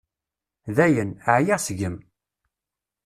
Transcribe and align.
Dayen, 0.75 1.09
ɛyiɣ 1.35 1.59
seg-m. 1.61 1.95